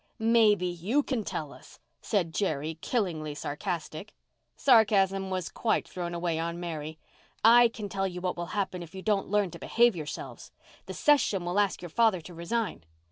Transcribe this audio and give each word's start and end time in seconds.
"Maybe 0.17 0.65
you 0.65 1.03
can 1.03 1.23
tell 1.23 1.53
us," 1.53 1.79
said 2.01 2.33
Jerry, 2.33 2.73
killingly 2.81 3.35
sarcastic. 3.35 4.15
Sarcasm 4.57 5.29
was 5.29 5.47
quite 5.49 5.87
thrown 5.87 6.15
away 6.15 6.39
on 6.39 6.59
Mary. 6.59 6.97
"I 7.45 7.67
can 7.67 7.87
tell 7.87 8.07
you 8.07 8.19
what 8.19 8.35
will 8.35 8.47
happen 8.57 8.81
if 8.81 8.95
you 8.95 9.03
don't 9.03 9.29
learn 9.29 9.51
to 9.51 9.59
behave 9.59 9.95
yourselves. 9.95 10.51
The 10.87 10.95
session 10.95 11.45
will 11.45 11.59
ask 11.59 11.83
your 11.83 11.89
father 11.89 12.19
to 12.19 12.33
resign. 12.33 12.83